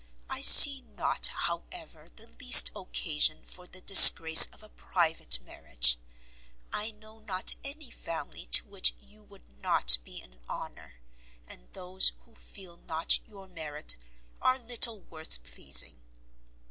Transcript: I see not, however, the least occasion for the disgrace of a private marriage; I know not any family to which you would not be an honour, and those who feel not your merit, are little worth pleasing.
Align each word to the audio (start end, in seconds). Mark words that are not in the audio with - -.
I 0.31 0.41
see 0.41 0.81
not, 0.81 1.27
however, 1.27 2.09
the 2.09 2.25
least 2.25 2.71
occasion 2.75 3.43
for 3.45 3.67
the 3.67 3.81
disgrace 3.81 4.47
of 4.51 4.63
a 4.63 4.69
private 4.69 5.39
marriage; 5.41 5.99
I 6.73 6.89
know 6.89 7.19
not 7.19 7.53
any 7.63 7.91
family 7.91 8.47
to 8.47 8.65
which 8.65 8.95
you 8.97 9.21
would 9.21 9.47
not 9.61 9.99
be 10.03 10.19
an 10.23 10.39
honour, 10.49 11.01
and 11.45 11.71
those 11.73 12.13
who 12.21 12.33
feel 12.33 12.77
not 12.77 13.19
your 13.27 13.47
merit, 13.47 13.95
are 14.41 14.57
little 14.57 15.01
worth 15.01 15.43
pleasing. 15.43 16.01